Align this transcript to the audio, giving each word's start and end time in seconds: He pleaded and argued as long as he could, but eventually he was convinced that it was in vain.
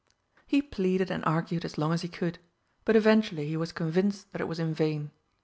He 0.47 0.63
pleaded 0.63 1.11
and 1.11 1.23
argued 1.25 1.63
as 1.63 1.77
long 1.77 1.93
as 1.93 2.01
he 2.01 2.07
could, 2.07 2.39
but 2.85 2.95
eventually 2.95 3.47
he 3.47 3.55
was 3.55 3.71
convinced 3.71 4.31
that 4.31 4.41
it 4.41 4.47
was 4.47 4.57
in 4.59 4.73
vain. 4.73 5.11